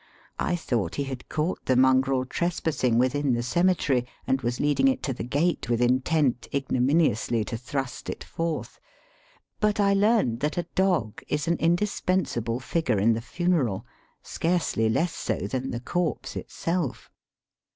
I 0.39 0.55
thought 0.55 0.95
he 0.95 1.03
had 1.03 1.29
caught 1.29 1.65
the 1.65 1.75
mongrel 1.75 2.25
trespassing 2.25 2.97
within 2.97 3.33
the 3.33 3.43
cemetery 3.43 4.07
and 4.25 4.41
was 4.41 4.59
leading 4.59 4.87
it 4.87 5.03
to 5.03 5.13
the 5.13 5.21
gate 5.23 5.69
with 5.69 5.79
intent 5.79 6.47
ignominiously 6.51 7.45
to 7.45 7.55
thrust 7.55 8.09
it 8.09 8.23
forth; 8.23 8.79
but 9.59 9.79
I 9.79 9.93
learned 9.93 10.39
that 10.39 10.57
a 10.57 10.65
dog 10.73 11.21
is 11.27 11.47
an 11.47 11.57
indispensable 11.57 12.59
figure 12.59 12.97
in 12.97 13.13
the 13.13 13.21
funeral— 13.21 13.85
scarcely 14.23 14.89
less 14.89 15.13
so 15.15 15.35
than 15.41 15.69
the 15.69 15.79
corpse 15.79 16.35
itself. 16.35 17.11